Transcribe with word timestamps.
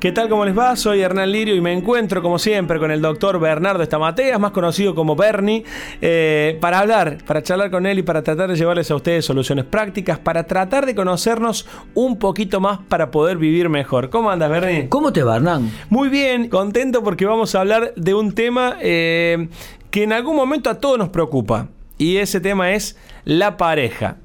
¿Qué 0.00 0.12
tal? 0.12 0.28
¿Cómo 0.28 0.44
les 0.44 0.56
va? 0.56 0.76
Soy 0.76 1.00
Hernán 1.00 1.32
Lirio 1.32 1.56
y 1.56 1.60
me 1.60 1.72
encuentro, 1.72 2.22
como 2.22 2.38
siempre, 2.38 2.78
con 2.78 2.92
el 2.92 3.02
doctor 3.02 3.40
Bernardo 3.40 3.82
Estamateas, 3.82 4.38
más 4.38 4.52
conocido 4.52 4.94
como 4.94 5.16
Bernie, 5.16 5.64
eh, 6.00 6.56
para 6.60 6.78
hablar, 6.78 7.18
para 7.26 7.42
charlar 7.42 7.72
con 7.72 7.84
él 7.84 7.98
y 7.98 8.02
para 8.04 8.22
tratar 8.22 8.48
de 8.48 8.54
llevarles 8.54 8.92
a 8.92 8.94
ustedes 8.94 9.24
soluciones 9.24 9.64
prácticas, 9.64 10.20
para 10.20 10.44
tratar 10.44 10.86
de 10.86 10.94
conocernos 10.94 11.66
un 11.94 12.16
poquito 12.16 12.60
más 12.60 12.78
para 12.88 13.10
poder 13.10 13.38
vivir 13.38 13.68
mejor. 13.70 14.08
¿Cómo 14.08 14.30
andas, 14.30 14.48
Bernie? 14.50 14.88
¿Cómo 14.88 15.12
te 15.12 15.24
va, 15.24 15.34
Hernán? 15.34 15.68
Muy 15.90 16.08
bien, 16.08 16.48
contento 16.48 17.02
porque 17.02 17.26
vamos 17.26 17.56
a 17.56 17.60
hablar 17.62 17.92
de 17.96 18.14
un 18.14 18.34
tema 18.36 18.76
eh, 18.80 19.48
que 19.90 20.04
en 20.04 20.12
algún 20.12 20.36
momento 20.36 20.70
a 20.70 20.78
todos 20.78 20.96
nos 20.96 21.08
preocupa. 21.08 21.70
Y 21.98 22.18
ese 22.18 22.38
tema 22.38 22.70
es 22.70 22.96
la 23.24 23.56
pareja. 23.56 24.18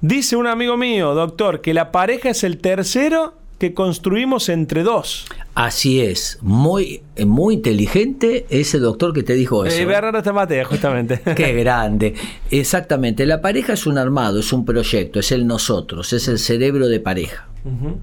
Dice 0.00 0.34
un 0.34 0.48
amigo 0.48 0.76
mío, 0.76 1.14
doctor, 1.14 1.60
que 1.60 1.72
la 1.72 1.92
pareja 1.92 2.30
es 2.30 2.42
el 2.42 2.58
tercero 2.58 3.39
que 3.60 3.74
construimos 3.74 4.48
entre 4.48 4.82
dos. 4.82 5.26
Así 5.54 6.00
es, 6.00 6.38
muy, 6.40 7.02
muy 7.26 7.54
inteligente 7.54 8.46
ese 8.48 8.78
doctor 8.78 9.12
que 9.12 9.22
te 9.22 9.34
dijo 9.34 9.66
eso. 9.66 9.76
Eh, 9.76 9.84
Bernardo 9.84 10.22
Tamatea, 10.22 10.64
justamente. 10.64 11.20
Qué 11.36 11.52
grande. 11.52 12.14
Exactamente, 12.50 13.26
la 13.26 13.42
pareja 13.42 13.74
es 13.74 13.86
un 13.86 13.98
armado, 13.98 14.40
es 14.40 14.54
un 14.54 14.64
proyecto, 14.64 15.20
es 15.20 15.30
el 15.30 15.46
nosotros, 15.46 16.14
es 16.14 16.26
el 16.26 16.38
cerebro 16.38 16.88
de 16.88 17.00
pareja. 17.00 17.48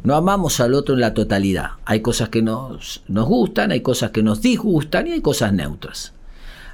No 0.04 0.14
amamos 0.14 0.60
al 0.60 0.76
otro 0.76 0.94
en 0.94 1.02
la 1.02 1.16
totalidad. 1.16 1.72
Hay 1.86 2.02
cosas 2.02 2.30
que 2.30 2.44
nos, 2.44 3.02
nos 3.08 3.26
gustan, 3.26 3.72
hay 3.72 3.82
cosas 3.82 4.12
que 4.12 4.22
nos 4.22 4.44
disgustan 4.44 5.08
y 5.08 5.14
hay 5.14 5.22
cosas 5.22 5.52
neutras. 5.52 6.14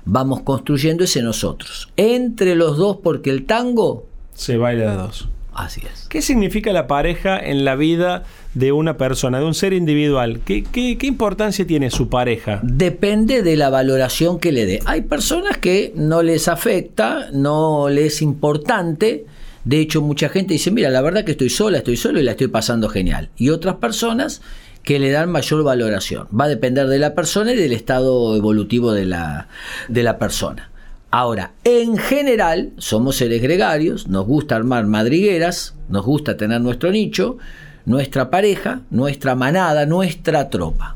Vamos 0.04 0.42
construyendo 0.42 1.06
ese 1.06 1.24
nosotros. 1.24 1.90
Entre 1.96 2.56
los 2.56 2.78
dos, 2.78 2.98
porque 3.02 3.30
el 3.30 3.46
tango... 3.46 4.06
Se 4.34 4.58
baila 4.58 4.92
de 4.92 4.98
dos. 4.98 5.30
Así 5.56 5.82
es. 5.92 6.08
¿Qué 6.10 6.22
significa 6.22 6.74
la 6.74 6.88
pareja 6.88 7.40
en 7.40 7.66
la 7.66 7.76
vida 7.76 8.24
de 8.54 8.72
una 8.72 8.98
persona, 8.98 9.40
de 9.40 9.46
un 9.46 9.54
ser 9.54 9.74
individual? 9.74 10.42
¿Qué, 10.46 10.64
qué, 10.64 10.98
importancia 11.06 11.66
tiene 11.66 11.92
su 11.92 12.10
pareja? 12.10 12.60
Depende 12.64 13.44
de 13.44 13.56
la 13.56 13.70
valoración 13.70 14.40
que 14.40 14.52
le 14.52 14.66
dé. 14.66 14.80
Hay 14.86 15.02
personas 15.02 15.58
que 15.58 15.94
no 15.96 16.24
les 16.24 16.48
afecta, 16.48 17.30
no 17.32 17.90
les 17.90 18.04
es 18.04 18.22
importante. 18.22 19.26
De 19.64 19.80
hecho, 19.80 20.02
mucha 20.02 20.30
gente 20.30 20.54
dice, 20.54 20.72
mira, 20.72 20.90
la 20.90 21.02
verdad 21.02 21.24
que 21.24 21.32
estoy 21.32 21.50
sola, 21.50 21.78
estoy 21.78 21.98
solo 21.98 22.20
y 22.20 22.24
la 22.24 22.32
estoy 22.32 22.48
pasando 22.48 22.90
genial. 22.90 23.30
Y 23.38 23.50
otras 23.50 23.76
personas 23.76 24.42
que 24.84 25.00
le 25.00 25.12
dan 25.12 25.32
mayor 25.32 25.64
valoración. 25.64 26.28
Va 26.38 26.46
a 26.46 26.50
depender 26.50 26.88
de 26.88 27.00
la 27.00 27.16
persona 27.16 27.54
y 27.54 27.56
del 27.56 27.72
estado 27.72 28.36
evolutivo 28.36 28.92
de 28.92 29.06
la, 29.06 29.48
de 29.88 30.04
la 30.04 30.18
persona. 30.18 30.70
Ahora, 31.16 31.54
en 31.64 31.98
general, 31.98 32.72
somos 32.80 33.18
seres 33.18 33.40
gregarios, 33.40 34.08
nos 34.08 34.26
gusta 34.26 34.56
armar 34.56 34.88
madrigueras, 34.88 35.76
nos 35.88 36.04
gusta 36.04 36.38
tener 36.38 36.60
nuestro 36.60 36.90
nicho, 36.90 37.38
nuestra 37.86 38.32
pareja, 38.32 38.82
nuestra 38.90 39.36
manada, 39.36 39.86
nuestra 39.86 40.50
tropa. 40.50 40.96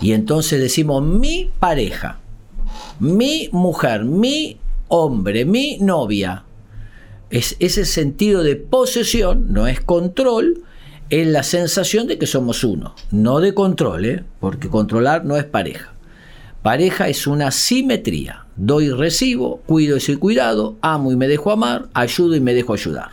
Y 0.00 0.12
entonces 0.12 0.62
decimos 0.62 1.02
mi 1.04 1.50
pareja, 1.60 2.20
mi 2.98 3.50
mujer, 3.52 4.06
mi 4.06 4.56
hombre, 4.88 5.44
mi 5.44 5.76
novia. 5.78 6.44
Es 7.28 7.56
ese 7.60 7.84
sentido 7.84 8.42
de 8.42 8.56
posesión, 8.56 9.52
no 9.52 9.66
es 9.66 9.78
control, 9.78 10.62
es 11.10 11.26
la 11.26 11.42
sensación 11.42 12.06
de 12.06 12.16
que 12.16 12.26
somos 12.26 12.64
uno, 12.64 12.94
no 13.10 13.40
de 13.40 13.52
control, 13.52 14.06
¿eh? 14.06 14.24
porque 14.40 14.70
controlar 14.70 15.26
no 15.26 15.36
es 15.36 15.44
pareja. 15.44 15.92
Pareja 16.62 17.08
es 17.08 17.26
una 17.26 17.50
simetría. 17.50 18.43
Doy 18.56 18.86
y 18.86 18.90
recibo, 18.90 19.60
cuido 19.66 19.96
y 19.96 20.00
soy 20.00 20.16
cuidado, 20.16 20.76
amo 20.80 21.10
y 21.12 21.16
me 21.16 21.28
dejo 21.28 21.50
amar, 21.50 21.88
ayudo 21.92 22.36
y 22.36 22.40
me 22.40 22.54
dejo 22.54 22.72
ayudar. 22.72 23.10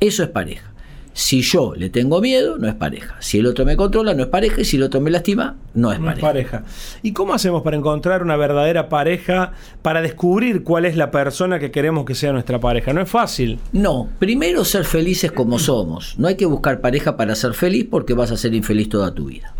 Eso 0.00 0.22
es 0.22 0.28
pareja. 0.28 0.72
Si 1.16 1.40
yo 1.40 1.72
le 1.74 1.88
tengo 1.88 2.20
miedo, 2.20 2.58
no 2.58 2.68
es 2.68 2.74
pareja. 2.74 3.16
Si 3.20 3.38
el 3.38 3.46
otro 3.46 3.64
me 3.64 3.74
controla, 3.74 4.12
no 4.12 4.22
es 4.22 4.28
pareja. 4.28 4.60
Y 4.60 4.66
si 4.66 4.76
el 4.76 4.82
otro 4.82 5.00
me 5.00 5.10
lastima, 5.10 5.56
no 5.72 5.90
es, 5.90 5.98
pareja. 5.98 6.20
pareja. 6.26 6.64
¿Y 7.02 7.14
cómo 7.14 7.32
hacemos 7.32 7.62
para 7.62 7.78
encontrar 7.78 8.22
una 8.22 8.36
verdadera 8.36 8.90
pareja, 8.90 9.52
para 9.80 10.02
descubrir 10.02 10.62
cuál 10.62 10.84
es 10.84 10.94
la 10.94 11.10
persona 11.10 11.58
que 11.58 11.70
queremos 11.70 12.04
que 12.04 12.14
sea 12.14 12.32
nuestra 12.32 12.60
pareja? 12.60 12.92
No 12.92 13.00
es 13.00 13.08
fácil. 13.08 13.58
No, 13.72 14.10
primero 14.18 14.62
ser 14.66 14.84
felices 14.84 15.32
como 15.32 15.58
somos. 15.58 16.18
No 16.18 16.28
hay 16.28 16.34
que 16.34 16.44
buscar 16.44 16.82
pareja 16.82 17.16
para 17.16 17.34
ser 17.34 17.54
feliz 17.54 17.86
porque 17.90 18.12
vas 18.12 18.30
a 18.30 18.36
ser 18.36 18.52
infeliz 18.52 18.90
toda 18.90 19.14
tu 19.14 19.24
vida. 19.24 19.54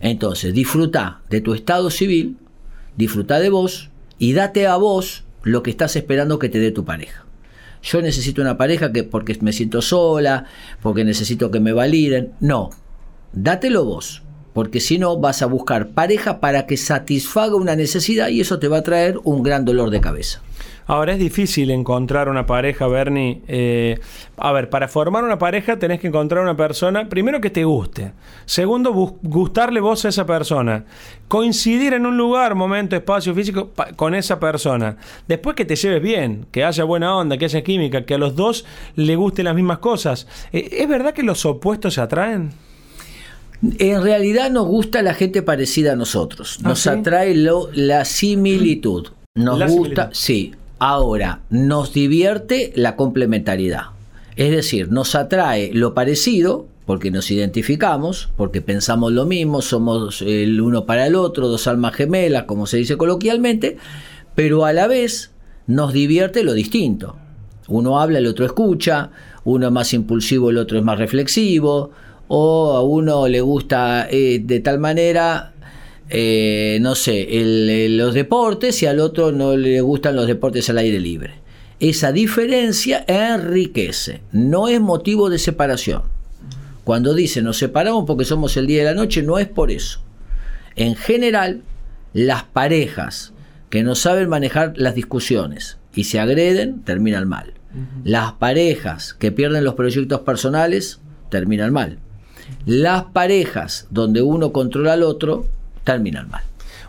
Entonces, 0.00 0.52
disfruta 0.52 1.22
de 1.30 1.40
tu 1.40 1.54
estado 1.54 1.88
civil, 1.88 2.36
disfruta 2.98 3.40
de 3.40 3.48
vos 3.48 3.88
y 4.20 4.34
date 4.34 4.68
a 4.68 4.76
vos 4.76 5.24
lo 5.42 5.64
que 5.64 5.72
estás 5.72 5.96
esperando 5.96 6.38
que 6.38 6.48
te 6.48 6.60
dé 6.60 6.70
tu 6.70 6.84
pareja 6.84 7.26
yo 7.82 8.02
necesito 8.02 8.42
una 8.42 8.56
pareja 8.56 8.92
que 8.92 9.04
porque 9.04 9.36
me 9.40 9.52
siento 9.52 9.82
sola, 9.82 10.44
porque 10.82 11.04
necesito 11.04 11.50
que 11.50 11.60
me 11.60 11.72
validen. 11.72 12.32
No, 12.40 12.70
dátelo 13.32 13.84
vos, 13.84 14.22
porque 14.60 14.80
si 14.80 14.98
no 14.98 15.16
vas 15.16 15.40
a 15.40 15.46
buscar 15.46 15.88
pareja 15.88 16.38
para 16.38 16.66
que 16.66 16.76
satisfaga 16.76 17.54
una 17.56 17.76
necesidad 17.76 18.28
y 18.28 18.42
eso 18.42 18.58
te 18.58 18.68
va 18.68 18.76
a 18.76 18.82
traer 18.82 19.18
un 19.24 19.42
gran 19.42 19.64
dolor 19.64 19.88
de 19.88 20.02
cabeza. 20.02 20.42
Ahora 20.86 21.14
es 21.14 21.18
difícil 21.18 21.70
encontrar 21.70 22.28
una 22.28 22.44
pareja, 22.44 22.86
Bernie. 22.86 23.40
Eh, 23.48 23.98
a 24.36 24.52
ver, 24.52 24.68
para 24.68 24.86
formar 24.86 25.24
una 25.24 25.38
pareja 25.38 25.78
tenés 25.78 25.98
que 25.98 26.08
encontrar 26.08 26.42
una 26.42 26.58
persona, 26.58 27.08
primero 27.08 27.40
que 27.40 27.48
te 27.48 27.64
guste. 27.64 28.12
Segundo, 28.44 28.92
gustarle 28.92 29.80
vos 29.80 30.04
a 30.04 30.10
esa 30.10 30.26
persona. 30.26 30.84
Coincidir 31.26 31.94
en 31.94 32.04
un 32.04 32.18
lugar, 32.18 32.54
momento, 32.54 32.96
espacio 32.96 33.34
físico 33.34 33.70
con 33.96 34.14
esa 34.14 34.38
persona. 34.38 34.98
Después 35.26 35.56
que 35.56 35.64
te 35.64 35.76
lleves 35.76 36.02
bien, 36.02 36.44
que 36.52 36.64
haya 36.64 36.84
buena 36.84 37.16
onda, 37.16 37.38
que 37.38 37.46
haya 37.46 37.62
química, 37.62 38.04
que 38.04 38.12
a 38.12 38.18
los 38.18 38.36
dos 38.36 38.66
le 38.94 39.16
gusten 39.16 39.46
las 39.46 39.54
mismas 39.54 39.78
cosas. 39.78 40.28
Eh, 40.52 40.68
¿Es 40.70 40.86
verdad 40.86 41.14
que 41.14 41.22
los 41.22 41.46
opuestos 41.46 41.94
se 41.94 42.02
atraen? 42.02 42.52
En 43.62 44.02
realidad 44.02 44.50
nos 44.50 44.66
gusta 44.66 45.02
la 45.02 45.14
gente 45.14 45.42
parecida 45.42 45.92
a 45.92 45.96
nosotros. 45.96 46.58
¿Ah, 46.62 46.68
nos 46.68 46.86
atrae 46.86 47.34
la 47.34 48.04
similitud. 48.04 49.08
Nos 49.34 49.70
gusta, 49.70 50.10
sí, 50.12 50.54
Ahora, 50.82 51.42
nos 51.50 51.92
divierte 51.92 52.72
la 52.74 52.96
complementariedad. 52.96 53.88
Es 54.34 54.50
decir, 54.50 54.90
nos 54.90 55.14
atrae 55.14 55.72
lo 55.74 55.92
parecido, 55.92 56.68
porque 56.86 57.10
nos 57.10 57.30
identificamos, 57.30 58.30
porque 58.34 58.62
pensamos 58.62 59.12
lo 59.12 59.26
mismo, 59.26 59.60
somos 59.60 60.22
el 60.22 60.58
uno 60.58 60.86
para 60.86 61.06
el 61.06 61.16
otro, 61.16 61.48
dos 61.48 61.66
almas 61.66 61.94
gemelas, 61.94 62.44
como 62.44 62.66
se 62.66 62.78
dice 62.78 62.96
coloquialmente, 62.96 63.76
pero 64.34 64.64
a 64.64 64.72
la 64.72 64.86
vez 64.86 65.32
nos 65.66 65.92
divierte 65.92 66.44
lo 66.44 66.54
distinto. 66.54 67.14
Uno 67.68 68.00
habla, 68.00 68.18
el 68.18 68.26
otro 68.26 68.46
escucha, 68.46 69.10
uno 69.44 69.66
es 69.66 69.72
más 69.72 69.92
impulsivo, 69.92 70.48
el 70.48 70.56
otro 70.56 70.78
es 70.78 70.84
más 70.84 70.98
reflexivo, 70.98 71.90
o 72.32 72.76
a 72.76 72.82
uno 72.82 73.26
le 73.26 73.40
gusta 73.40 74.06
eh, 74.08 74.40
de 74.42 74.60
tal 74.60 74.78
manera 74.78 75.52
eh, 76.08 76.78
no 76.80 76.94
sé, 76.94 77.28
los 77.90 78.14
deportes 78.14 78.82
y 78.82 78.86
al 78.86 78.98
otro 78.98 79.32
no 79.32 79.56
le 79.56 79.80
gustan 79.80 80.14
los 80.14 80.28
deportes 80.28 80.70
al 80.70 80.78
aire 80.78 81.00
libre. 81.00 81.34
Esa 81.80 82.12
diferencia 82.12 83.04
enriquece, 83.08 84.20
no 84.30 84.68
es 84.68 84.80
motivo 84.80 85.28
de 85.28 85.38
separación. 85.38 86.02
Cuando 86.84 87.14
dice 87.14 87.42
nos 87.42 87.58
separamos 87.58 88.04
porque 88.06 88.24
somos 88.24 88.56
el 88.56 88.66
día 88.66 88.82
y 88.82 88.84
la 88.84 88.94
noche, 88.94 89.22
no 89.22 89.38
es 89.38 89.48
por 89.48 89.72
eso. 89.72 90.00
En 90.76 90.94
general, 90.94 91.62
las 92.12 92.44
parejas 92.44 93.32
que 93.70 93.82
no 93.82 93.96
saben 93.96 94.28
manejar 94.28 94.74
las 94.76 94.94
discusiones 94.94 95.78
y 95.94 96.04
se 96.04 96.20
agreden, 96.20 96.82
terminan 96.82 97.28
mal. 97.28 97.54
Las 98.04 98.32
parejas 98.32 99.14
que 99.14 99.32
pierden 99.32 99.64
los 99.64 99.74
proyectos 99.74 100.20
personales, 100.20 101.00
terminan 101.28 101.72
mal. 101.72 101.98
Las 102.66 103.04
parejas 103.04 103.86
donde 103.90 104.22
uno 104.22 104.52
controla 104.52 104.94
al 104.94 105.02
otro, 105.02 105.46
terminan 105.84 106.28
mal. 106.30 106.42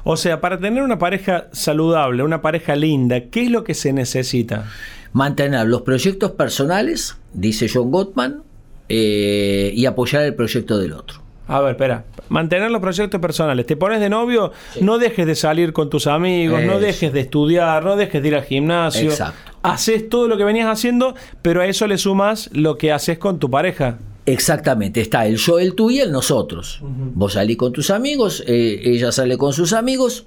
O 0.03 0.17
sea, 0.17 0.41
para 0.41 0.59
tener 0.59 0.83
una 0.83 0.97
pareja 0.97 1.47
saludable, 1.51 2.23
una 2.23 2.41
pareja 2.41 2.75
linda, 2.75 3.21
¿qué 3.25 3.43
es 3.43 3.51
lo 3.51 3.63
que 3.63 3.73
se 3.73 3.93
necesita? 3.93 4.65
Mantener 5.13 5.67
los 5.67 5.81
proyectos 5.83 6.31
personales, 6.31 7.17
dice 7.33 7.69
John 7.71 7.91
Gottman, 7.91 8.43
eh, 8.89 9.71
y 9.75 9.85
apoyar 9.85 10.23
el 10.23 10.35
proyecto 10.35 10.77
del 10.77 10.93
otro. 10.93 11.21
A 11.47 11.59
ver, 11.59 11.71
espera. 11.71 12.05
Mantener 12.29 12.71
los 12.71 12.81
proyectos 12.81 13.19
personales. 13.19 13.65
Te 13.65 13.75
pones 13.75 13.99
de 13.99 14.09
novio, 14.09 14.53
no 14.79 14.97
dejes 14.97 15.27
de 15.27 15.35
salir 15.35 15.73
con 15.73 15.89
tus 15.89 16.07
amigos, 16.07 16.61
no 16.63 16.79
dejes 16.79 17.11
de 17.11 17.19
estudiar, 17.19 17.83
no 17.83 17.97
dejes 17.97 18.21
de 18.21 18.27
ir 18.29 18.35
al 18.35 18.43
gimnasio. 18.43 19.09
Exacto. 19.09 19.51
Haces 19.61 20.07
todo 20.07 20.27
lo 20.27 20.37
que 20.37 20.45
venías 20.45 20.67
haciendo, 20.67 21.13
pero 21.41 21.61
a 21.61 21.65
eso 21.65 21.87
le 21.87 21.97
sumas 21.97 22.49
lo 22.53 22.77
que 22.77 22.91
haces 22.91 23.17
con 23.17 23.37
tu 23.37 23.51
pareja. 23.51 23.97
Exactamente, 24.31 25.01
está 25.01 25.25
el 25.25 25.35
yo, 25.35 25.59
el 25.59 25.75
tú 25.75 25.91
y 25.91 25.99
el 25.99 26.11
nosotros. 26.11 26.79
Vos 26.81 27.33
salís 27.33 27.57
con 27.57 27.73
tus 27.73 27.89
amigos, 27.89 28.41
eh, 28.47 28.81
ella 28.85 29.11
sale 29.11 29.37
con 29.37 29.51
sus 29.51 29.73
amigos 29.73 30.25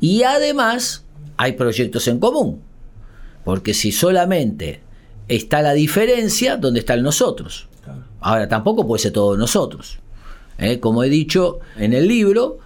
y 0.00 0.22
además 0.22 1.04
hay 1.36 1.52
proyectos 1.52 2.08
en 2.08 2.18
común. 2.18 2.60
Porque 3.44 3.74
si 3.74 3.92
solamente 3.92 4.80
está 5.28 5.60
la 5.60 5.74
diferencia, 5.74 6.56
¿dónde 6.56 6.80
está 6.80 6.94
el 6.94 7.02
nosotros? 7.02 7.68
Ahora, 8.20 8.48
tampoco 8.48 8.86
puede 8.86 9.02
ser 9.02 9.12
todo 9.12 9.36
nosotros. 9.36 9.98
¿eh? 10.58 10.80
Como 10.80 11.04
he 11.04 11.10
dicho 11.10 11.58
en 11.76 11.92
el 11.92 12.08
libro, 12.08 12.58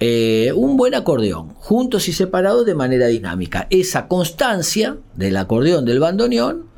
eh, 0.00 0.52
un 0.56 0.78
buen 0.78 0.94
acordeón, 0.94 1.50
juntos 1.54 2.08
y 2.08 2.14
separados 2.14 2.64
de 2.64 2.74
manera 2.74 3.08
dinámica. 3.08 3.66
Esa 3.68 4.08
constancia 4.08 4.96
del 5.14 5.36
acordeón 5.36 5.84
del 5.84 6.00
bandoneón 6.00 6.73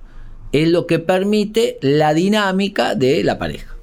es 0.62 0.68
lo 0.68 0.86
que 0.86 0.98
permite 0.98 1.78
la 1.82 2.14
dinámica 2.14 2.94
de 2.94 3.22
la 3.22 3.38
pareja. 3.38 3.74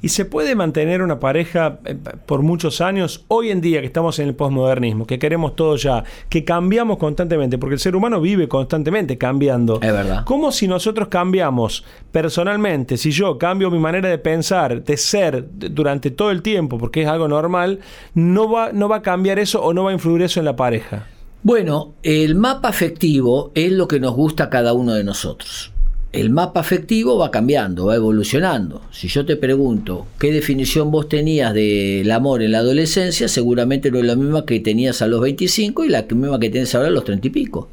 ¿Y 0.00 0.10
se 0.10 0.24
puede 0.24 0.54
mantener 0.54 1.02
una 1.02 1.18
pareja 1.18 1.80
eh, 1.84 1.96
por 2.24 2.42
muchos 2.42 2.80
años 2.80 3.24
hoy 3.28 3.50
en 3.50 3.60
día 3.60 3.80
que 3.80 3.86
estamos 3.86 4.18
en 4.20 4.28
el 4.28 4.34
posmodernismo, 4.34 5.06
que 5.06 5.18
queremos 5.18 5.56
todo 5.56 5.76
ya, 5.76 6.04
que 6.28 6.44
cambiamos 6.44 6.98
constantemente, 6.98 7.58
porque 7.58 7.74
el 7.74 7.80
ser 7.80 7.96
humano 7.96 8.20
vive 8.20 8.48
constantemente 8.48 9.18
cambiando? 9.18 9.80
Es 9.82 9.92
verdad. 9.92 10.24
¿Cómo 10.24 10.52
si 10.52 10.68
nosotros 10.68 11.08
cambiamos 11.08 11.84
personalmente, 12.12 12.96
si 12.96 13.10
yo 13.10 13.36
cambio 13.36 13.70
mi 13.70 13.80
manera 13.80 14.08
de 14.08 14.18
pensar, 14.18 14.84
de 14.84 14.96
ser 14.96 15.46
durante 15.52 16.10
todo 16.10 16.30
el 16.30 16.40
tiempo, 16.40 16.78
porque 16.78 17.02
es 17.02 17.08
algo 17.08 17.28
normal, 17.28 17.80
no 18.14 18.50
va, 18.50 18.72
no 18.72 18.88
va 18.88 18.96
a 18.96 19.02
cambiar 19.02 19.38
eso 19.38 19.62
o 19.62 19.74
no 19.74 19.84
va 19.84 19.90
a 19.90 19.94
influir 19.94 20.22
eso 20.22 20.38
en 20.38 20.46
la 20.46 20.56
pareja? 20.56 21.06
Bueno, 21.42 21.94
el 22.02 22.34
mapa 22.34 22.68
afectivo 22.68 23.50
es 23.54 23.72
lo 23.72 23.88
que 23.88 24.00
nos 24.00 24.14
gusta 24.14 24.44
a 24.44 24.50
cada 24.50 24.72
uno 24.72 24.94
de 24.94 25.04
nosotros 25.04 25.72
el 26.12 26.30
mapa 26.30 26.60
afectivo 26.60 27.18
va 27.18 27.30
cambiando, 27.30 27.86
va 27.86 27.96
evolucionando. 27.96 28.82
Si 28.90 29.08
yo 29.08 29.26
te 29.26 29.36
pregunto 29.36 30.06
qué 30.18 30.32
definición 30.32 30.90
vos 30.90 31.08
tenías 31.08 31.52
del 31.52 32.10
amor 32.10 32.42
en 32.42 32.52
la 32.52 32.58
adolescencia, 32.58 33.28
seguramente 33.28 33.90
no 33.90 33.98
es 33.98 34.04
la 34.04 34.16
misma 34.16 34.46
que 34.46 34.60
tenías 34.60 35.02
a 35.02 35.06
los 35.06 35.20
25 35.20 35.84
y 35.84 35.88
la 35.90 36.02
misma 36.02 36.40
que 36.40 36.48
tienes 36.48 36.74
ahora 36.74 36.88
a 36.88 36.92
los 36.92 37.04
30 37.04 37.26
y 37.26 37.30
pico. 37.30 37.68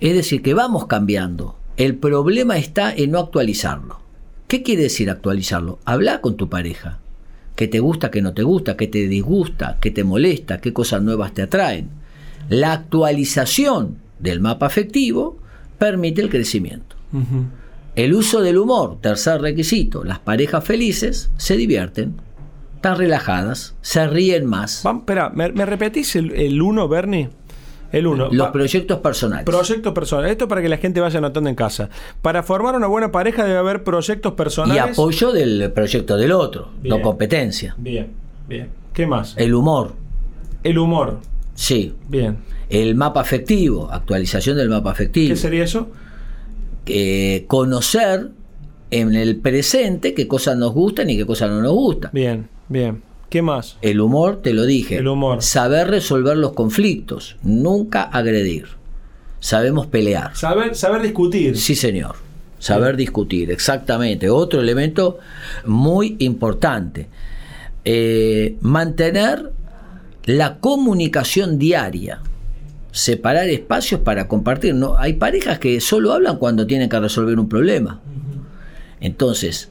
Es 0.00 0.14
decir, 0.14 0.40
que 0.42 0.54
vamos 0.54 0.86
cambiando. 0.86 1.56
El 1.76 1.96
problema 1.96 2.56
está 2.56 2.94
en 2.94 3.10
no 3.10 3.18
actualizarlo. 3.18 4.00
¿Qué 4.48 4.62
quiere 4.62 4.84
decir 4.84 5.10
actualizarlo? 5.10 5.78
Habla 5.84 6.22
con 6.22 6.36
tu 6.36 6.48
pareja. 6.48 7.00
¿Qué 7.56 7.68
te 7.68 7.80
gusta, 7.80 8.10
qué 8.10 8.22
no 8.22 8.32
te 8.32 8.42
gusta, 8.42 8.76
qué 8.76 8.86
te 8.86 9.06
disgusta, 9.08 9.76
qué 9.80 9.90
te 9.90 10.04
molesta, 10.04 10.60
qué 10.60 10.72
cosas 10.72 11.02
nuevas 11.02 11.34
te 11.34 11.42
atraen? 11.42 11.88
La 12.48 12.72
actualización 12.72 13.96
del 14.18 14.40
mapa 14.40 14.66
afectivo 14.66 15.36
permite 15.78 16.22
el 16.22 16.30
crecimiento. 16.30 16.96
El 17.96 18.14
uso 18.14 18.42
del 18.42 18.58
humor, 18.58 18.98
tercer 19.00 19.40
requisito. 19.40 20.04
Las 20.04 20.18
parejas 20.18 20.62
felices 20.64 21.30
se 21.38 21.56
divierten, 21.56 22.14
están 22.74 22.98
relajadas, 22.98 23.74
se 23.80 24.06
ríen 24.06 24.46
más. 24.46 24.84
espera, 24.84 25.30
¿me, 25.30 25.48
repetís 25.48 26.14
el 26.14 26.60
1, 26.60 26.88
Bernie? 26.88 27.30
El 27.92 28.06
1. 28.06 28.28
Los 28.32 28.48
proyectos 28.48 28.98
personales. 28.98 29.44
Proyectos 29.44 29.92
personales. 29.92 30.32
Esto 30.32 30.48
para 30.48 30.60
que 30.60 30.68
la 30.68 30.76
gente 30.76 31.00
vaya 31.00 31.18
anotando 31.18 31.48
en 31.48 31.56
casa. 31.56 31.88
Para 32.20 32.42
formar 32.42 32.74
una 32.74 32.86
buena 32.86 33.10
pareja 33.10 33.44
debe 33.44 33.58
haber 33.58 33.84
proyectos 33.84 34.34
personales. 34.34 34.76
Y 34.76 34.78
apoyo 34.78 35.32
del 35.32 35.72
proyecto 35.72 36.16
del 36.16 36.32
otro, 36.32 36.72
no 36.82 37.00
competencia. 37.00 37.74
Bien, 37.78 38.08
bien. 38.48 38.68
¿Qué 38.92 39.06
más? 39.06 39.34
El 39.36 39.54
humor. 39.54 39.94
El 40.62 40.78
humor. 40.78 41.20
Sí. 41.54 41.94
Bien. 42.08 42.38
El 42.68 42.96
mapa 42.96 43.20
afectivo, 43.20 43.88
actualización 43.90 44.56
del 44.56 44.68
mapa 44.68 44.90
afectivo. 44.90 45.30
¿Qué 45.30 45.36
sería 45.36 45.64
eso? 45.64 45.88
Conocer 47.46 48.30
en 48.90 49.14
el 49.14 49.36
presente 49.36 50.14
qué 50.14 50.28
cosas 50.28 50.56
nos 50.56 50.72
gustan 50.72 51.10
y 51.10 51.16
qué 51.16 51.26
cosas 51.26 51.50
no 51.50 51.60
nos 51.60 51.72
gustan. 51.72 52.10
Bien, 52.12 52.48
bien. 52.68 53.02
¿Qué 53.28 53.42
más? 53.42 53.76
El 53.82 54.00
humor, 54.00 54.40
te 54.40 54.52
lo 54.52 54.64
dije. 54.64 54.96
El 54.96 55.08
humor. 55.08 55.42
Saber 55.42 55.88
resolver 55.88 56.36
los 56.36 56.52
conflictos, 56.52 57.36
nunca 57.42 58.02
agredir. 58.02 58.66
Sabemos 59.40 59.86
pelear. 59.86 60.36
Saber, 60.36 60.74
saber 60.74 61.02
discutir. 61.02 61.56
Sí, 61.58 61.74
señor. 61.74 62.16
Saber 62.58 62.96
discutir, 62.96 63.50
exactamente. 63.50 64.30
Otro 64.30 64.60
elemento 64.60 65.18
muy 65.66 66.16
importante. 66.20 67.08
Eh, 67.84 68.56
mantener 68.60 69.52
la 70.24 70.58
comunicación 70.58 71.58
diaria 71.58 72.20
separar 72.96 73.48
espacios 73.50 74.00
para 74.00 74.26
compartir. 74.26 74.74
No, 74.74 74.96
hay 74.96 75.12
parejas 75.12 75.58
que 75.58 75.80
solo 75.80 76.14
hablan 76.14 76.38
cuando 76.38 76.66
tienen 76.66 76.88
que 76.88 76.98
resolver 76.98 77.38
un 77.38 77.46
problema. 77.48 78.00
Entonces, 79.00 79.68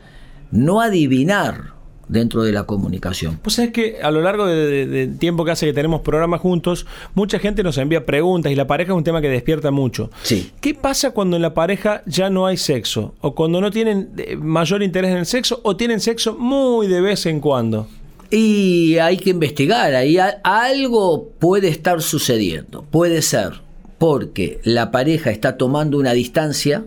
no 0.51 0.79
adivinar 0.79 1.73
dentro 2.07 2.43
de 2.43 2.51
la 2.51 2.65
comunicación. 2.65 3.39
Pues 3.41 3.57
es 3.57 3.71
que 3.71 3.97
a 4.03 4.11
lo 4.11 4.21
largo 4.21 4.45
del 4.45 5.17
tiempo 5.17 5.43
que 5.43 5.49
hace 5.49 5.65
que 5.65 5.73
tenemos 5.73 6.01
programas 6.01 6.39
juntos, 6.39 6.85
mucha 7.15 7.39
gente 7.39 7.63
nos 7.63 7.79
envía 7.79 8.05
preguntas 8.05 8.51
y 8.51 8.55
la 8.55 8.67
pareja 8.67 8.91
es 8.91 8.97
un 8.97 9.03
tema 9.03 9.21
que 9.21 9.29
despierta 9.29 9.71
mucho. 9.71 10.11
Sí. 10.21 10.51
¿Qué 10.61 10.75
pasa 10.75 11.09
cuando 11.09 11.35
en 11.35 11.41
la 11.41 11.55
pareja 11.55 12.03
ya 12.05 12.29
no 12.29 12.45
hay 12.45 12.57
sexo? 12.57 13.15
¿O 13.21 13.33
cuando 13.33 13.59
no 13.59 13.71
tienen 13.71 14.11
eh, 14.17 14.35
mayor 14.35 14.83
interés 14.83 15.09
en 15.09 15.17
el 15.17 15.25
sexo? 15.25 15.61
¿O 15.63 15.75
tienen 15.75 15.99
sexo 15.99 16.35
muy 16.37 16.85
de 16.85 17.01
vez 17.01 17.25
en 17.25 17.39
cuando? 17.39 17.87
Y 18.31 18.97
hay 18.97 19.17
que 19.17 19.29
investigar, 19.29 19.93
ahí 19.93 20.17
algo 20.43 21.29
puede 21.39 21.67
estar 21.67 22.01
sucediendo. 22.01 22.83
Puede 22.83 23.21
ser 23.21 23.61
porque 23.97 24.59
la 24.63 24.91
pareja 24.91 25.31
está 25.31 25.57
tomando 25.57 25.97
una 25.97 26.13
distancia 26.13 26.83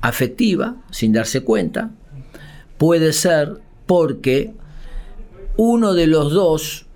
afectiva 0.00 0.76
sin 0.90 1.12
darse 1.12 1.40
cuenta. 1.42 1.90
Puede 2.78 3.12
ser 3.12 3.60
porque 3.86 4.52
uno 5.56 5.94
de 5.94 6.06
los 6.06 6.32
dos 6.32 6.86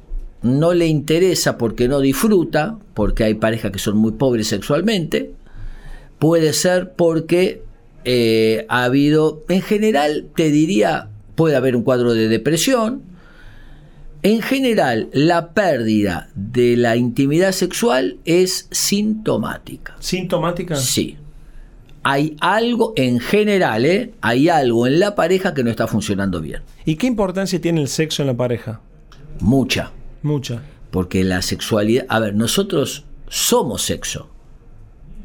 no 0.42 0.72
le 0.72 0.86
interesa 0.86 1.58
porque 1.58 1.88
no 1.88 2.00
disfruta, 2.00 2.78
porque 2.94 3.24
hay 3.24 3.34
parejas 3.34 3.72
que 3.72 3.78
son 3.78 3.96
muy 3.96 4.12
pobres 4.12 4.48
sexualmente. 4.48 5.32
Puede 6.18 6.52
ser 6.52 6.92
porque 6.92 7.62
eh, 8.04 8.66
ha 8.68 8.84
habido, 8.84 9.42
en 9.48 9.62
general, 9.62 10.28
te 10.34 10.50
diría, 10.50 11.08
puede 11.34 11.56
haber 11.56 11.76
un 11.76 11.82
cuadro 11.82 12.14
de 12.14 12.28
depresión, 12.28 13.02
en 14.22 14.42
general, 14.42 15.08
la 15.12 15.54
pérdida 15.54 16.28
de 16.34 16.76
la 16.76 16.96
intimidad 16.96 17.52
sexual 17.52 18.18
es 18.26 18.68
sintomática. 18.70 19.96
¿Sintomática? 19.98 20.76
Sí. 20.76 21.16
Hay 22.02 22.36
algo, 22.40 22.92
en 22.96 23.20
general, 23.20 23.86
¿eh? 23.86 24.12
hay 24.20 24.50
algo 24.50 24.86
en 24.86 25.00
la 25.00 25.14
pareja 25.14 25.54
que 25.54 25.64
no 25.64 25.70
está 25.70 25.86
funcionando 25.86 26.40
bien. 26.40 26.62
¿Y 26.84 26.96
qué 26.96 27.06
importancia 27.06 27.60
tiene 27.60 27.80
el 27.80 27.88
sexo 27.88 28.22
en 28.22 28.26
la 28.26 28.36
pareja? 28.36 28.80
Mucha. 29.40 29.92
Mucha. 30.22 30.62
Porque 30.90 31.24
la 31.24 31.40
sexualidad, 31.40 32.04
a 32.08 32.18
ver, 32.18 32.34
nosotros 32.34 33.04
somos 33.28 33.82
sexo. 33.82 34.28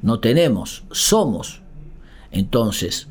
No 0.01 0.19
tenemos, 0.19 0.83
somos. 0.91 1.61
Entonces, 2.31 3.07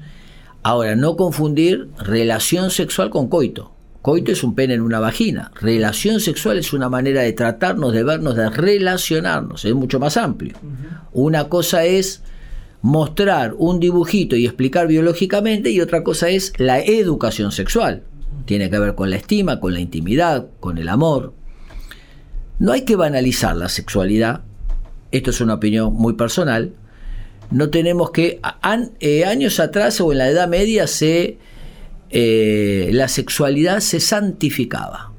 ahora 0.62 0.96
no 0.96 1.16
confundir 1.16 1.90
relación 1.98 2.70
sexual 2.70 3.10
con 3.10 3.28
coito. 3.28 3.73
Coito 4.04 4.32
es 4.32 4.44
un 4.44 4.54
pene 4.54 4.74
en 4.74 4.82
una 4.82 5.00
vagina. 5.00 5.50
Relación 5.58 6.20
sexual 6.20 6.58
es 6.58 6.74
una 6.74 6.90
manera 6.90 7.22
de 7.22 7.32
tratarnos, 7.32 7.94
de 7.94 8.04
vernos, 8.04 8.36
de 8.36 8.50
relacionarnos. 8.50 9.64
Es 9.64 9.72
mucho 9.72 9.98
más 9.98 10.18
amplio. 10.18 10.52
Una 11.14 11.48
cosa 11.48 11.86
es 11.86 12.22
mostrar 12.82 13.54
un 13.56 13.80
dibujito 13.80 14.36
y 14.36 14.44
explicar 14.44 14.88
biológicamente 14.88 15.70
y 15.70 15.80
otra 15.80 16.04
cosa 16.04 16.28
es 16.28 16.52
la 16.58 16.80
educación 16.80 17.50
sexual. 17.50 18.02
Tiene 18.44 18.68
que 18.68 18.78
ver 18.78 18.94
con 18.94 19.08
la 19.08 19.16
estima, 19.16 19.58
con 19.58 19.72
la 19.72 19.80
intimidad, 19.80 20.48
con 20.60 20.76
el 20.76 20.90
amor. 20.90 21.32
No 22.58 22.72
hay 22.72 22.82
que 22.82 22.96
banalizar 22.96 23.56
la 23.56 23.70
sexualidad. 23.70 24.42
Esto 25.12 25.30
es 25.30 25.40
una 25.40 25.54
opinión 25.54 25.94
muy 25.94 26.12
personal. 26.12 26.74
No 27.50 27.70
tenemos 27.70 28.10
que... 28.10 28.38
Eh, 29.00 29.24
años 29.24 29.60
atrás 29.60 29.98
o 30.02 30.12
en 30.12 30.18
la 30.18 30.28
Edad 30.28 30.46
Media 30.46 30.86
se 30.86 31.38
eh, 32.16 32.73
la 32.92 33.08
sexualidad 33.08 33.80
se 33.80 34.00
santificaba. 34.00 35.12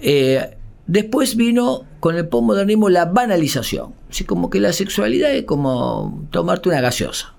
Eh, 0.00 0.56
después 0.86 1.36
vino 1.36 1.84
con 2.00 2.16
el 2.16 2.28
postmodernismo 2.28 2.88
la 2.88 3.06
banalización, 3.06 3.94
así 4.10 4.24
como 4.24 4.50
que 4.50 4.60
la 4.60 4.72
sexualidad 4.72 5.32
es 5.32 5.44
como 5.44 6.26
tomarte 6.30 6.68
una 6.68 6.80
gaseosa. 6.80 7.34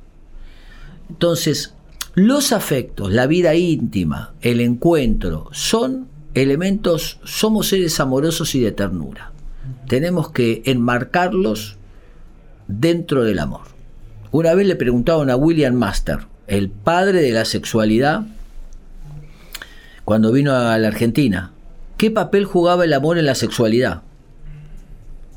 Entonces, 1.10 1.74
los 2.16 2.52
afectos, 2.52 3.12
la 3.12 3.28
vida 3.28 3.56
íntima, 3.56 4.34
el 4.42 4.60
encuentro, 4.60 5.50
son 5.52 6.08
elementos, 6.34 7.20
somos 7.24 7.68
seres 7.68 8.00
amorosos 8.00 8.56
y 8.56 8.60
de 8.60 8.72
ternura. 8.72 9.32
Tenemos 9.88 10.32
que 10.32 10.62
enmarcarlos 10.66 11.78
dentro 12.68 13.24
del 13.24 13.40
amor. 13.40 13.62
Una 14.32 14.54
vez 14.54 14.68
le 14.68 14.76
preguntaron 14.76 15.30
a 15.30 15.36
William 15.36 15.74
Master, 15.74 16.20
el 16.48 16.70
padre 16.70 17.22
de 17.22 17.32
la 17.32 17.46
sexualidad, 17.46 18.26
cuando 20.08 20.32
vino 20.32 20.56
a 20.56 20.78
la 20.78 20.88
Argentina. 20.88 21.52
¿Qué 21.98 22.10
papel 22.12 22.46
jugaba 22.46 22.86
el 22.86 22.94
amor 22.94 23.18
en 23.18 23.26
la 23.26 23.36
sexualidad? 23.36 24.04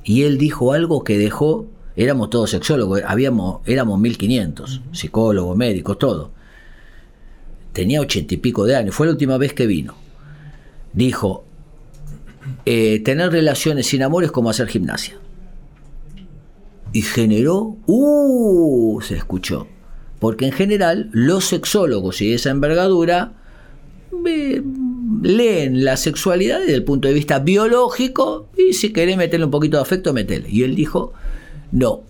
Y 0.05 0.23
él 0.23 0.39
dijo 0.39 0.73
algo 0.73 1.03
que 1.03 1.19
dejó, 1.19 1.67
éramos 1.97 2.31
todos 2.31 2.51
sexólogos, 2.51 3.03
habíamos, 3.05 3.67
éramos 3.67 3.99
1500, 3.99 4.83
psicólogos, 4.93 5.57
médicos, 5.57 5.99
todo. 5.99 6.31
Tenía 7.73 8.01
ochenta 8.01 8.35
y 8.35 8.37
pico 8.37 8.65
de 8.65 8.77
años, 8.77 8.95
fue 8.95 9.09
la 9.09 9.13
última 9.15 9.39
vez 9.39 9.55
que 9.55 9.67
vino. 9.67 9.97
Dijo, 10.93 11.43
eh, 12.65 13.01
tener 13.01 13.33
relaciones 13.33 13.89
sin 13.89 14.05
amor 14.05 14.23
es 14.23 14.31
como 14.31 14.51
hacer 14.51 14.69
gimnasia. 14.69 15.17
Y 16.93 17.03
generó, 17.03 17.77
¡uh! 17.87 19.01
Se 19.01 19.17
escuchó 19.17 19.67
porque 20.21 20.45
en 20.47 20.53
general 20.53 21.09
los 21.13 21.47
sexólogos 21.47 22.21
y 22.21 22.35
esa 22.35 22.51
envergadura 22.51 23.40
leen 25.23 25.85
la 25.85 25.97
sexualidad 25.97 26.61
desde 26.61 26.75
el 26.75 26.85
punto 26.85 27.09
de 27.09 27.15
vista 27.15 27.39
biológico 27.39 28.49
y 28.57 28.75
si 28.75 28.93
querés 28.93 29.17
meterle 29.17 29.47
un 29.47 29.51
poquito 29.51 29.77
de 29.77 29.83
afecto, 29.83 30.13
metele. 30.13 30.49
Y 30.49 30.63
él 30.63 30.75
dijo, 30.75 31.13
no, 31.73 32.03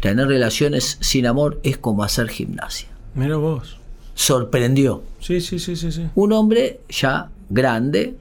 tener 0.00 0.28
relaciones 0.28 0.98
sin 1.00 1.26
amor 1.26 1.60
es 1.62 1.78
como 1.78 2.02
hacer 2.02 2.28
gimnasia. 2.28 2.88
Mira 3.14 3.36
vos. 3.36 3.78
Sorprendió. 4.14 5.02
Sí, 5.20 5.40
sí, 5.40 5.58
sí, 5.58 5.76
sí, 5.76 5.90
sí. 5.90 6.06
Un 6.14 6.32
hombre 6.32 6.80
ya 6.88 7.30
grande 7.50 8.14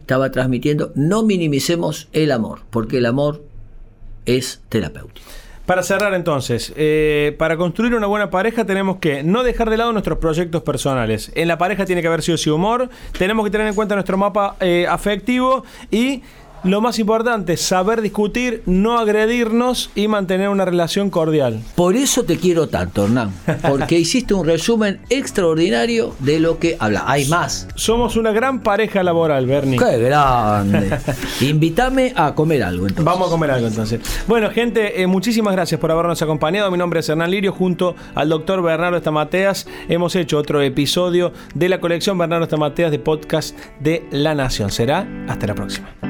estaba 0.00 0.30
transmitiendo, 0.32 0.92
no 0.96 1.22
minimicemos 1.22 2.08
el 2.12 2.32
amor, 2.32 2.62
porque 2.70 2.98
el 2.98 3.06
amor 3.06 3.44
es 4.26 4.60
terapéutico. 4.68 5.26
Para 5.70 5.84
cerrar 5.84 6.12
entonces, 6.14 6.72
eh, 6.74 7.36
para 7.38 7.56
construir 7.56 7.94
una 7.94 8.08
buena 8.08 8.28
pareja 8.28 8.64
tenemos 8.64 8.96
que 8.96 9.22
no 9.22 9.44
dejar 9.44 9.70
de 9.70 9.76
lado 9.76 9.92
nuestros 9.92 10.18
proyectos 10.18 10.62
personales. 10.62 11.30
En 11.36 11.46
la 11.46 11.58
pareja 11.58 11.84
tiene 11.84 12.02
que 12.02 12.08
haber 12.08 12.22
sido 12.22 12.34
ese 12.34 12.50
humor, 12.50 12.90
tenemos 13.16 13.44
que 13.44 13.52
tener 13.52 13.68
en 13.68 13.74
cuenta 13.76 13.94
nuestro 13.94 14.18
mapa 14.18 14.56
eh, 14.58 14.84
afectivo 14.90 15.62
y 15.88 16.24
lo 16.64 16.80
más 16.80 16.98
importante, 16.98 17.56
saber 17.56 18.02
discutir, 18.02 18.62
no 18.66 18.98
agredirnos 18.98 19.90
y 19.94 20.08
mantener 20.08 20.48
una 20.48 20.64
relación 20.64 21.10
cordial. 21.10 21.60
Por 21.74 21.96
eso 21.96 22.24
te 22.24 22.38
quiero 22.38 22.68
tanto, 22.68 23.04
Hernán, 23.04 23.32
porque 23.68 23.98
hiciste 23.98 24.34
un 24.34 24.46
resumen 24.46 25.00
extraordinario 25.08 26.14
de 26.18 26.40
lo 26.40 26.58
que 26.58 26.76
habla. 26.78 27.04
Hay 27.06 27.26
más. 27.26 27.68
Somos 27.74 28.16
una 28.16 28.32
gran 28.32 28.62
pareja 28.62 29.02
laboral, 29.02 29.46
Bernie. 29.46 29.78
Qué 29.78 29.98
grande. 29.98 30.98
Invítame 31.40 32.12
a 32.14 32.34
comer 32.34 32.62
algo 32.62 32.86
entonces. 32.86 33.04
Vamos 33.04 33.28
a 33.28 33.30
comer 33.30 33.50
algo 33.52 33.66
entonces. 33.66 34.00
Bueno, 34.26 34.50
gente, 34.50 35.02
eh, 35.02 35.06
muchísimas 35.06 35.54
gracias 35.54 35.80
por 35.80 35.90
habernos 35.90 36.20
acompañado. 36.22 36.70
Mi 36.70 36.78
nombre 36.78 37.00
es 37.00 37.08
Hernán 37.08 37.30
Lirio, 37.30 37.52
junto 37.52 37.94
al 38.14 38.28
doctor 38.28 38.62
Bernardo 38.62 38.96
Estamateas. 38.96 39.66
Hemos 39.88 40.14
hecho 40.16 40.38
otro 40.38 40.60
episodio 40.62 41.32
de 41.54 41.68
la 41.68 41.80
colección 41.80 42.18
Bernardo 42.18 42.44
Estamateas 42.44 42.90
de 42.90 42.98
podcast 42.98 43.56
de 43.80 44.04
La 44.10 44.34
Nación. 44.34 44.70
Será 44.70 45.06
hasta 45.28 45.46
la 45.46 45.54
próxima. 45.54 46.09